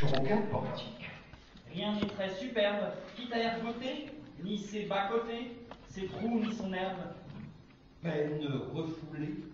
sur 0.00 0.08
aucun 0.18 0.38
portique. 0.50 1.10
Rien 1.74 1.92
n'est 1.92 2.08
très 2.08 2.30
superbe, 2.30 2.86
quitte 3.14 3.32
à 3.34 3.38
ergoter, 3.38 4.06
ni 4.42 4.56
ses 4.56 4.86
bas-côtés, 4.86 5.58
ses 5.88 6.06
trous, 6.06 6.40
ni 6.40 6.54
son 6.54 6.72
herbe. 6.72 7.00
Peine 8.02 8.40
refoulée, 8.72 9.44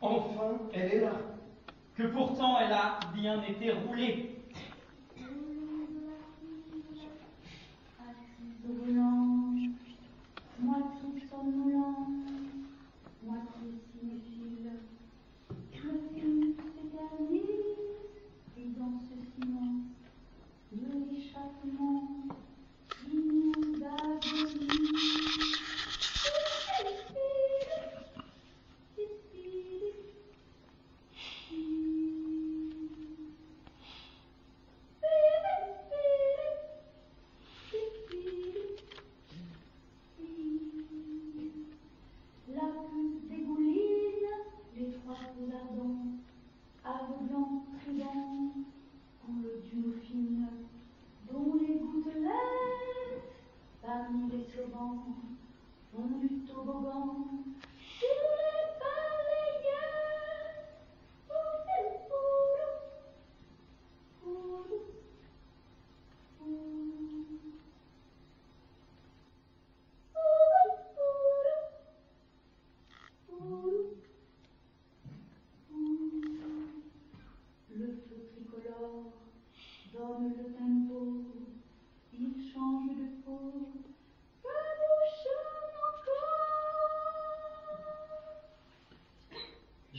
enfin 0.00 0.58
elle 0.72 0.94
est 0.94 1.00
là. 1.00 1.12
Que 1.96 2.04
pourtant 2.04 2.58
elle 2.60 2.72
a 2.72 2.98
bien 3.14 3.42
été 3.42 3.72
roulée. 3.72 4.33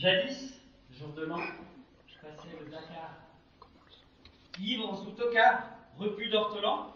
Jadis, 0.06 0.54
jour 0.92 1.08
de 1.16 1.24
l'an, 1.24 1.40
je 2.06 2.14
passais 2.20 2.56
le 2.60 2.70
Dakar. 2.70 3.10
Ivre 4.60 4.94
sous 5.02 5.10
tocard, 5.10 5.64
repu 5.98 6.28
d'ortolan, 6.28 6.94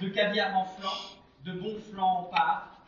de 0.00 0.08
caviar 0.10 0.56
en 0.56 0.64
flanc, 0.66 1.18
de 1.44 1.54
bons 1.54 1.80
flancs 1.90 2.18
en 2.18 2.22
part, 2.26 2.78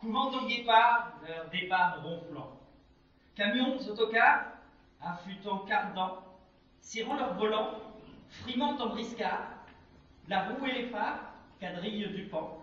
couvant 0.00 0.32
au 0.32 0.48
guépard 0.48 1.12
leur 1.28 1.48
départ 1.50 2.02
ronflant. 2.02 2.58
Camions, 3.36 3.78
autocars, 3.88 4.46
affûtant 5.00 5.58
cardant, 5.58 6.24
cirant 6.80 7.14
leur 7.14 7.34
volant, 7.34 7.74
frimant 8.30 8.76
en 8.80 8.88
briscard, 8.88 9.46
la 10.26 10.48
roue 10.48 10.66
et 10.66 10.72
les 10.72 10.88
phares, 10.88 11.34
quadrille 11.60 12.08
du 12.08 12.24
pan, 12.24 12.58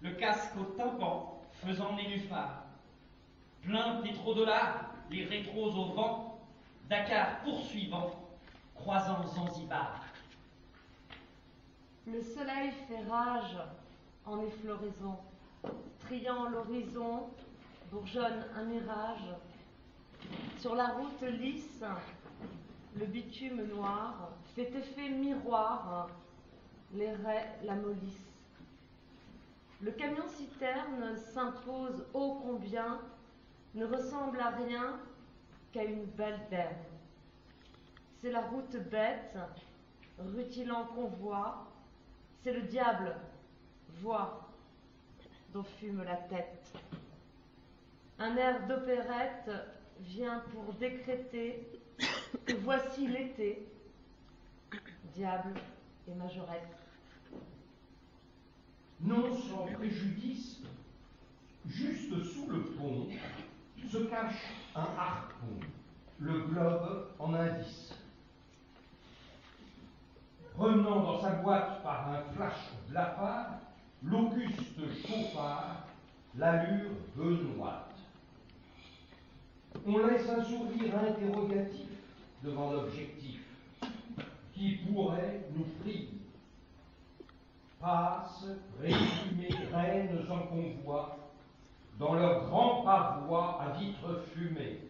le 0.00 0.12
casque 0.12 0.56
au 0.58 0.64
tympan, 0.78 1.42
faisant 1.62 1.94
nénuphar. 1.94 2.62
Plein 3.60 4.00
pétrodollars, 4.00 4.95
les 5.10 5.24
rétros 5.24 5.74
au 5.74 5.92
vent, 5.94 6.38
Dakar 6.88 7.40
poursuivant, 7.40 8.10
croisant 8.74 9.26
Zanzibar. 9.26 10.04
Le 12.06 12.22
soleil 12.22 12.70
fait 12.88 13.02
rage 13.08 13.56
en 14.24 14.40
effloraison, 14.42 15.18
triant 16.00 16.48
l'horizon, 16.48 17.28
bourgeonne 17.90 18.44
un 18.56 18.64
mirage. 18.64 19.34
Sur 20.58 20.74
la 20.74 20.88
route 20.88 21.22
lisse, 21.22 21.84
le 22.98 23.06
bitume 23.06 23.66
noir 23.66 24.30
fait 24.54 24.72
effet 24.74 25.10
miroir, 25.10 26.08
les 26.94 27.12
raies 27.12 27.58
l'amollissent. 27.64 28.26
Le 29.80 29.90
camion 29.90 30.26
citerne 30.28 31.16
s'impose 31.34 32.06
ô 32.14 32.40
combien, 32.42 33.00
ne 33.76 33.84
ressemble 33.84 34.40
à 34.40 34.50
rien 34.50 34.98
qu'à 35.70 35.84
une 35.84 36.06
belle 36.06 36.40
d'herbe. 36.50 36.74
C'est 38.20 38.30
la 38.30 38.40
route 38.40 38.76
bête, 38.90 39.36
rutilant 40.18 40.86
convoi, 40.86 41.70
c'est 42.42 42.54
le 42.54 42.62
diable, 42.62 43.14
voix, 44.00 44.48
dont 45.52 45.62
fume 45.62 46.02
la 46.02 46.16
tête. 46.16 46.72
Un 48.18 48.34
air 48.36 48.66
d'opérette 48.66 49.50
vient 50.00 50.42
pour 50.52 50.72
décréter 50.74 51.68
que 52.46 52.54
voici 52.54 53.06
l'été, 53.06 53.68
diable 55.14 55.52
et 56.08 56.14
majorette. 56.14 56.62
Non 59.02 59.34
sans 59.34 59.66
préjudice, 59.66 60.62
juste 61.66 62.24
sous 62.24 62.48
le 62.48 62.62
pont, 62.62 63.08
se 63.90 63.98
cache 64.08 64.42
un 64.74 64.86
harpon, 64.98 65.60
le 66.18 66.40
globe 66.40 67.08
en 67.18 67.34
indice. 67.34 67.94
Revenant 70.56 71.00
dans 71.00 71.20
sa 71.20 71.30
boîte 71.32 71.82
par 71.82 72.10
un 72.10 72.22
flash 72.34 72.72
blafard, 72.88 73.58
l'auguste 74.02 74.80
chauffard, 75.06 75.86
l'allure 76.36 76.90
benoîte. 77.14 77.82
On 79.86 80.06
laisse 80.06 80.28
un 80.28 80.42
sourire 80.42 80.94
interrogatif 80.98 81.86
devant 82.42 82.72
l'objectif, 82.72 83.40
qui 84.54 84.76
pourrait 84.76 85.44
nous 85.54 85.64
prier. 85.82 86.08
Passent, 87.78 88.46
résumés, 88.80 89.54
reines 89.72 90.26
en 90.30 90.38
convoi, 90.46 91.25
dans 91.98 92.14
leur 92.14 92.46
grand 92.46 92.82
pavois 92.82 93.60
à 93.60 93.78
vitres 93.78 94.22
fumées. 94.32 94.80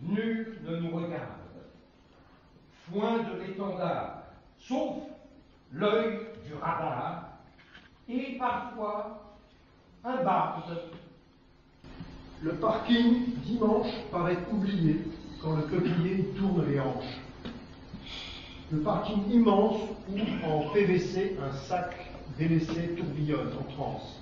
Nul 0.00 0.58
ne 0.64 0.76
nous 0.76 0.96
regarde. 0.96 1.40
Foin 2.90 3.18
de 3.18 3.42
l'étendard, 3.42 4.22
sauf 4.58 4.96
l'œil 5.72 6.18
du 6.46 6.54
radar, 6.54 7.38
et 8.08 8.36
parfois 8.38 9.36
un 10.02 10.24
barde. 10.24 10.78
Le 12.42 12.54
parking 12.54 13.34
dimanche 13.44 13.92
paraît 14.10 14.38
oublié 14.50 15.02
quand 15.42 15.56
le 15.56 15.62
peuplier 15.62 16.24
tourne 16.36 16.66
les 16.66 16.80
hanches. 16.80 17.20
Le 18.72 18.80
parking 18.80 19.30
immense 19.30 19.82
où, 20.08 20.46
en 20.46 20.70
PVC, 20.70 21.36
un 21.42 21.52
sac 21.52 21.94
délaissé 22.38 22.94
tourbillonne 22.96 23.52
en 23.58 23.72
transe. 23.74 24.19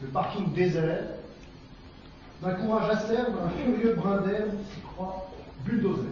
Le 0.00 0.08
parking 0.08 0.52
désert, 0.52 1.04
d'un 2.40 2.54
courage 2.54 2.90
acerbe, 2.90 3.34
un 3.44 3.50
furieux 3.50 3.94
brin 3.94 4.18
d'herbe 4.18 4.52
s'y 4.72 4.80
croit 4.80 5.28
bulldozé. 5.64 6.08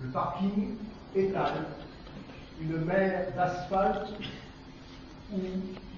Le 0.00 0.08
parking 0.10 0.76
étale 1.14 1.66
une 2.60 2.84
mer 2.84 3.32
d'asphalte 3.36 4.12
où 5.32 5.38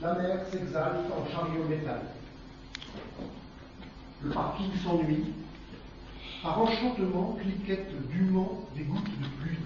la 0.03 0.15
mer 0.15 0.41
s'exalte 0.51 1.07
en 1.13 1.31
chariot 1.31 1.65
métal. 1.69 2.01
Le 4.23 4.31
parking 4.31 4.71
s'ennuie. 4.83 5.33
Par 6.43 6.61
enchantement, 6.61 7.37
cliquette 7.41 8.09
dûment 8.09 8.65
des 8.75 8.85
gouttes 8.85 9.05
de 9.05 9.27
pluie. 9.41 9.59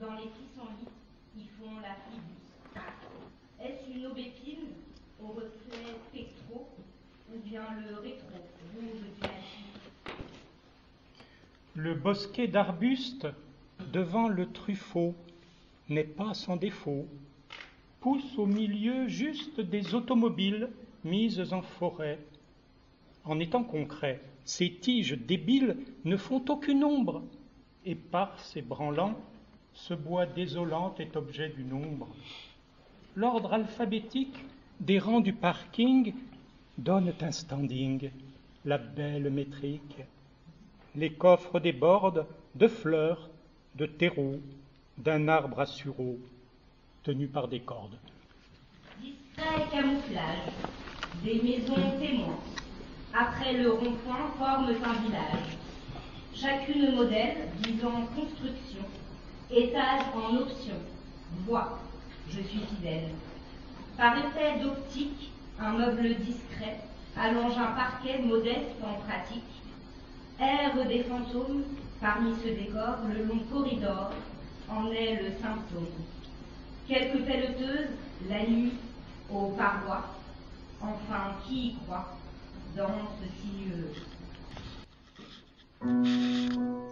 Dans 0.00 0.14
les 0.14 0.28
pissenlits 0.28 0.88
qui 1.34 1.44
font 1.58 1.76
la 1.82 1.94
flibus. 1.94 2.84
Est-ce 3.62 3.98
une 3.98 4.06
aubépine 4.06 4.68
aux 5.22 5.28
reflets 5.28 5.94
spectraux 6.08 6.68
ou 7.32 7.38
bien 7.44 7.62
le 7.86 7.96
rétro 7.96 8.26
Le 11.74 11.94
bosquet 11.94 12.48
d'arbustes 12.48 13.28
devant 13.92 14.28
le 14.28 14.50
truffaut 14.50 15.14
n'est 15.90 16.04
pas 16.04 16.34
sans 16.34 16.56
défaut, 16.56 17.06
pousse 18.00 18.38
au 18.38 18.46
milieu 18.46 19.06
juste 19.08 19.60
des 19.60 19.94
automobiles 19.94 20.70
mises 21.04 21.52
en 21.52 21.62
forêt. 21.62 22.18
En 23.24 23.38
étant 23.38 23.64
concret, 23.64 24.22
ces 24.44 24.72
tiges 24.72 25.18
débiles 25.18 25.76
ne 26.04 26.16
font 26.16 26.42
aucune 26.48 26.84
ombre, 26.84 27.22
et 27.84 27.94
par 27.94 28.38
ces 28.40 28.62
branlants, 28.62 29.18
ce 29.88 29.94
bois 29.94 30.26
désolant 30.26 30.94
est 30.98 31.16
objet 31.16 31.48
d'une 31.48 31.72
ombre. 31.72 32.08
L'ordre 33.16 33.54
alphabétique 33.54 34.36
des 34.78 34.98
rangs 34.98 35.20
du 35.20 35.32
parking 35.32 36.14
donne 36.76 37.12
un 37.20 37.32
standing, 37.32 38.10
la 38.64 38.78
belle 38.78 39.30
métrique. 39.30 39.96
Les 40.94 41.12
coffres 41.12 41.60
débordent 41.60 42.26
de 42.54 42.68
fleurs, 42.68 43.30
de 43.76 43.86
terreau, 43.86 44.36
d'un 44.98 45.28
arbre 45.28 45.60
à 45.60 45.66
sureau, 45.66 46.18
tenu 47.02 47.26
par 47.26 47.48
des 47.48 47.60
cordes. 47.60 47.96
Discret 49.00 49.66
camouflage, 49.70 50.52
des 51.24 51.40
maisons 51.42 51.98
témoins, 51.98 52.38
après 53.14 53.54
le 53.54 53.70
rond-point, 53.70 54.30
forment 54.38 54.68
un 54.68 55.02
village. 55.02 55.56
Chacune 56.34 56.94
modèle 56.94 57.48
disant 57.62 58.06
construction, 58.14 58.84
étage 59.52 60.02
en 60.14 60.36
option, 60.36 60.76
voie, 61.46 61.78
je 62.28 62.40
suis 62.40 62.60
fidèle. 62.60 63.10
Par 63.96 64.16
effet 64.16 64.60
d'optique, 64.62 65.32
un 65.58 65.72
meuble 65.72 66.14
discret 66.20 66.80
allonge 67.16 67.58
un 67.58 67.72
parquet 67.72 68.18
modeste 68.18 68.76
en 68.82 69.00
pratique. 69.00 69.42
Erre 70.38 70.86
des 70.86 71.02
fantômes, 71.02 71.64
parmi 72.00 72.34
ce 72.42 72.48
décor, 72.48 72.96
le 73.12 73.24
long 73.24 73.40
corridor 73.52 74.10
en 74.70 74.90
est 74.90 75.20
le 75.22 75.30
symptôme. 75.42 75.86
Quelques 76.88 77.24
pelleteuses, 77.24 77.90
la 78.28 78.46
nuit, 78.46 78.72
aux 79.30 79.48
parois, 79.48 80.06
enfin 80.80 81.34
qui 81.46 81.68
y 81.68 81.76
croit, 81.76 82.16
danse 82.76 82.88
sinueuse. 83.40 84.02
Comme 85.80 86.89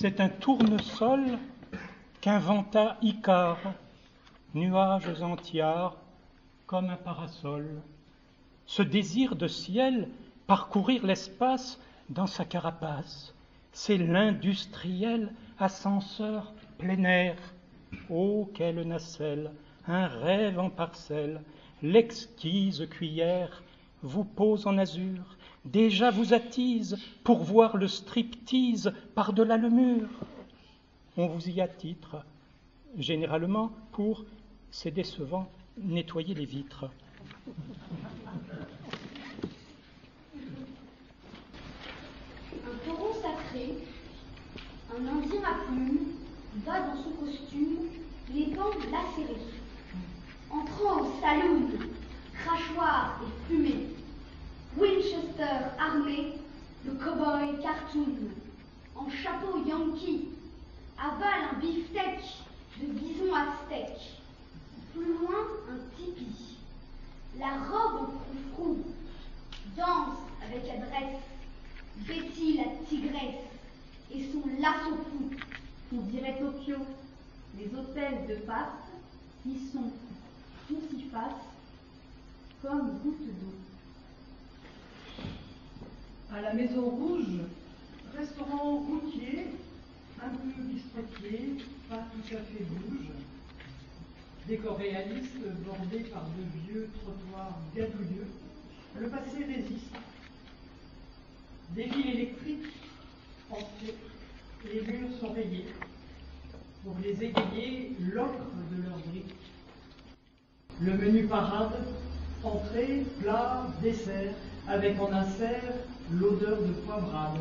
C'est 0.00 0.20
un 0.20 0.28
tournesol 0.28 1.40
qu'inventa 2.20 2.98
Icare, 3.02 3.74
nuages 4.54 5.20
entiards 5.20 5.96
comme 6.66 6.88
un 6.90 6.96
parasol. 6.96 7.82
Ce 8.64 8.82
désir 8.82 9.34
de 9.34 9.48
ciel, 9.48 10.08
parcourir 10.46 11.04
l'espace 11.04 11.80
dans 12.10 12.28
sa 12.28 12.44
carapace, 12.44 13.34
c'est 13.72 13.98
l'industriel 13.98 15.32
ascenseur 15.58 16.52
plein 16.78 17.02
air. 17.02 17.36
Oh, 18.08 18.48
quelle 18.54 18.80
nacelle, 18.82 19.50
un 19.88 20.06
rêve 20.06 20.60
en 20.60 20.70
parcelle, 20.70 21.42
l'exquise 21.82 22.86
cuillère 22.88 23.64
vous 24.02 24.24
pose 24.24 24.66
en 24.66 24.78
azur, 24.78 25.36
déjà 25.64 26.10
vous 26.10 26.32
attise 26.32 26.98
pour 27.24 27.42
voir 27.42 27.76
le 27.76 27.88
striptease 27.88 28.92
par-delà 29.14 29.56
le 29.56 29.70
mur. 29.70 30.08
On 31.16 31.26
vous 31.26 31.48
y 31.48 31.60
attitre, 31.60 32.24
généralement 32.96 33.72
pour, 33.92 34.24
c'est 34.70 34.90
décevant, 34.90 35.48
nettoyer 35.78 36.34
les 36.34 36.44
vitres. 36.44 36.90
Un 42.64 42.86
taureau 42.86 43.12
sacré, 43.14 43.78
un 44.96 45.06
indien 45.06 45.40
à 45.44 45.66
plumes, 45.66 46.08
va 46.64 46.80
dans 46.80 47.02
son 47.02 47.10
costume, 47.10 47.88
les 48.32 48.46
dents 48.46 48.70
lacérées. 48.90 49.42
Entrant 50.50 51.02
au 51.02 51.20
saloon, 51.20 51.68
crachoir 52.44 53.20
et 53.22 53.48
fumé, 53.48 53.86
Winchester 54.76 55.72
armé, 55.78 56.34
le 56.84 56.92
cow-boy 56.92 57.60
cartoon, 57.62 58.14
en 58.94 59.08
chapeau 59.10 59.64
yankee, 59.66 60.28
avale 60.98 61.50
un 61.52 61.58
beefsteak 61.58 62.20
de 62.80 62.86
bison 62.86 63.34
aztèque. 63.34 64.20
Plus 64.94 65.12
loin, 65.14 65.46
un 65.70 65.96
tipi. 65.96 66.56
La 67.38 67.58
robe 67.70 68.08
en 68.08 68.54
frou 68.54 68.78
danse 69.76 70.18
avec 70.44 70.64
adresse. 70.64 71.20
Betty 72.06 72.58
la 72.58 72.64
tigresse 72.88 73.44
et 74.12 74.24
son 74.32 74.42
lasso 74.60 74.96
fou. 75.10 75.30
On 75.92 76.00
dirait 76.02 76.38
Tokyo, 76.38 76.76
les 77.58 77.66
hôtels 77.76 78.26
de 78.28 78.36
face 78.46 78.68
y 79.46 79.56
sont 79.72 79.90
tout 80.68 80.80
s'y 80.90 81.02
fasse 81.04 81.32
comme 82.62 82.98
gouttes 83.02 83.26
d'eau. 83.40 83.54
À 86.32 86.40
la 86.40 86.54
Maison 86.54 86.90
Rouge, 86.90 87.40
restaurant 88.16 88.76
routier, 88.78 89.46
un 90.22 90.28
peu 90.30 90.62
discrétier, 90.62 91.56
pas 91.88 92.04
tout 92.12 92.34
à 92.34 92.38
fait 92.40 92.64
bouge. 92.64 93.08
Décor 94.46 94.78
réaliste 94.78 95.36
bordé 95.64 96.00
par 96.04 96.24
de 96.24 96.72
vieux 96.72 96.88
trottoirs 97.02 97.58
gadouilleux. 97.76 98.26
Le 98.98 99.08
passé 99.08 99.44
résiste. 99.44 99.94
Des 101.74 101.84
fils 101.84 102.06
électriques 102.06 102.72
entrées, 103.50 103.94
les 104.64 104.80
murs 104.80 105.10
sont 105.20 105.32
rayés. 105.32 105.66
Pour 106.82 106.96
les 107.02 107.12
égayer, 107.12 107.92
l'ocre 108.00 108.46
de 108.72 108.82
leurs 108.82 108.98
briques. 108.98 109.34
Le 110.80 110.96
menu 110.96 111.26
parade, 111.26 111.84
entrée, 112.44 113.04
plat, 113.20 113.66
dessert, 113.82 114.34
avec 114.66 115.00
en 115.00 115.12
insert 115.12 115.74
l'odeur 116.12 116.58
de 116.62 116.72
poivrade. 116.84 117.40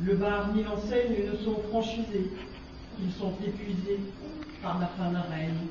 Le 0.00 0.16
bar 0.16 0.52
ni 0.54 0.62
l'enseigne 0.62 1.30
ne 1.30 1.36
sont 1.36 1.60
franchisés, 1.70 2.30
ils 3.00 3.12
sont 3.12 3.34
épuisés 3.44 4.00
par 4.62 4.78
la 4.78 4.86
fin 4.86 5.10
d'un 5.10 5.22
règne. 5.22 5.66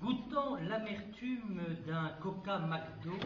Goûtant 0.00 0.56
l'amertume 0.68 1.60
d'un 1.86 2.10
coca 2.20 2.58
McDo, 2.58 3.16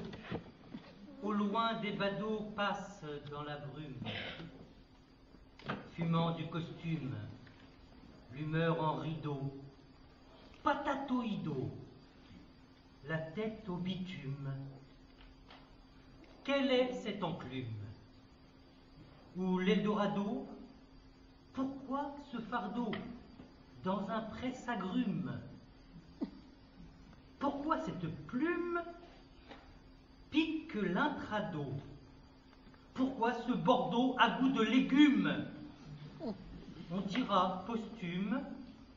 au 1.23 1.33
loin 1.33 1.81
des 1.81 1.93
badauds 1.93 2.53
passent 2.57 3.05
dans 3.31 3.43
la 3.43 3.57
brume, 3.57 3.97
fumant 5.93 6.33
du 6.33 6.47
costume, 6.47 7.15
l'humeur 8.33 8.83
en 8.83 8.97
rideau, 9.01 9.53
patatoïdo, 10.63 11.71
la 13.09 13.19
tête 13.19 13.69
au 13.69 13.77
bitume. 13.77 14.53
Quelle 16.45 16.71
est 16.71 16.93
cette 16.93 17.23
enclume? 17.23 17.67
Ou 19.37 19.59
l'Eldorado? 19.59 20.47
Pourquoi 21.53 22.15
ce 22.31 22.39
fardeau 22.39 22.91
dans 23.85 24.09
un 24.09 24.21
presse 24.21 24.69
agrume 24.69 25.33
Pourquoi 27.39 27.79
cette 27.81 28.09
plume 28.27 28.81
pique 30.31 30.75
l'intrado? 30.75 31.67
Pourquoi 32.95 33.33
ce 33.33 33.53
Bordeaux 33.53 34.15
à 34.19 34.31
goût 34.41 34.51
de 34.51 34.63
légumes? 34.63 35.47
On 36.93 37.01
dira 37.03 37.65
posthume 37.67 38.41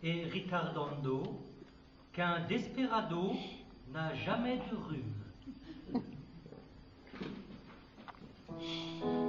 et 0.01 0.25
ricardando 0.25 1.23
qu'un 2.13 2.39
desperado 2.47 3.33
n'a 3.91 4.13
jamais 4.15 4.57
de 4.57 4.75
rhume. 4.75 5.13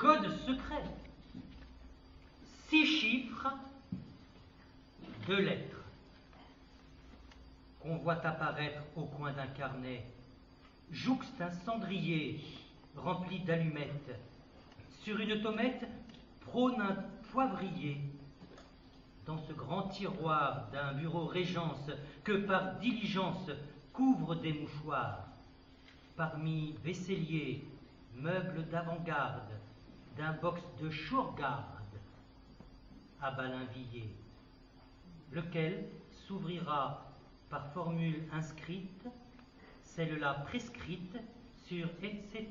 code 0.00 0.30
secret. 0.46 0.84
Six 2.68 2.86
chiffres, 2.86 3.52
deux 5.26 5.42
lettres. 5.42 5.76
Qu'on 7.80 7.96
voit 7.98 8.24
apparaître 8.24 8.82
au 8.96 9.04
coin 9.04 9.32
d'un 9.32 9.46
carnet, 9.48 10.06
jouxte 10.90 11.40
un 11.40 11.50
cendrier 11.50 12.40
rempli 12.96 13.40
d'allumettes. 13.40 14.18
Sur 15.02 15.18
une 15.20 15.42
tomette 15.42 15.86
prône 16.40 16.80
un 16.80 16.96
poivrier. 17.30 18.00
Dans 19.26 19.38
ce 19.38 19.52
grand 19.52 19.88
tiroir 19.88 20.68
d'un 20.72 20.94
bureau 20.94 21.26
régence 21.26 21.90
que 22.24 22.32
par 22.46 22.78
diligence 22.78 23.50
couvre 23.92 24.34
des 24.34 24.54
mouchoirs, 24.54 25.26
parmi 26.16 26.74
vaisseliers, 26.82 27.64
meubles 28.16 28.66
d'avant-garde, 28.70 29.60
d'un 30.20 30.32
box 30.32 30.60
de 30.82 30.90
Shurgard 30.90 31.80
à 33.22 33.30
Balinvilliers, 33.30 34.14
lequel 35.32 35.88
s'ouvrira 36.10 37.10
par 37.48 37.72
formule 37.72 38.28
inscrite, 38.30 39.08
celle-là 39.82 40.44
prescrite 40.46 41.16
sur 41.64 41.88
etc. 42.02 42.48